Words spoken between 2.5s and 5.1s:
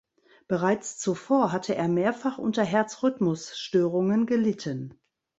Herzrhythmusstörungen gelitten.